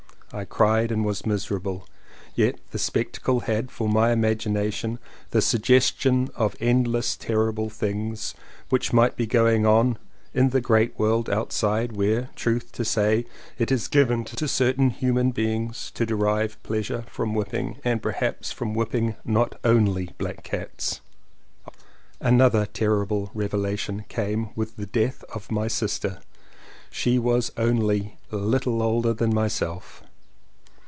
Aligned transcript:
I 0.33 0.45
cried 0.45 0.93
and 0.93 1.03
was 1.03 1.25
miserable, 1.25 1.89
yet 2.35 2.57
the 2.69 2.79
spectacle 2.79 3.41
had 3.41 3.69
for 3.69 3.89
my 3.89 4.13
imagination 4.13 4.97
the 5.31 5.41
suggestion 5.41 6.29
of 6.37 6.55
endless 6.61 7.17
terri 7.17 7.53
ble 7.53 7.69
things 7.69 8.33
which 8.69 8.93
might 8.93 9.17
be 9.17 9.27
going 9.27 9.65
on 9.65 9.97
in 10.33 10.51
the 10.51 10.61
great 10.61 10.97
world 10.97 11.29
outside 11.29 11.97
where 11.97 12.29
truth 12.37 12.71
to 12.71 12.85
say 12.85 13.25
it 13.57 13.73
is 13.73 13.89
given 13.89 14.23
to 14.23 14.47
certain 14.47 14.89
human 14.91 15.31
beings 15.31 15.91
to 15.95 16.05
derive 16.05 16.63
pleasure 16.63 17.03
from 17.11 17.33
whipping— 17.35 17.79
and 17.83 18.01
perhaps 18.01 18.53
from 18.53 18.73
whipping 18.73 19.15
not 19.25 19.59
only 19.65 20.11
black 20.17 20.43
cats. 20.45 21.01
Another 22.21 22.65
terrible 22.67 23.31
revelation 23.33 24.05
came 24.07 24.51
with 24.55 24.77
the 24.77 24.85
death 24.85 25.25
of 25.35 25.51
my 25.51 25.67
sister. 25.67 26.19
She 26.89 27.19
was 27.19 27.51
only 27.57 28.17
a 28.31 28.37
little 28.37 28.81
older 28.81 29.13
than 29.13 29.33
myself. 29.35 30.01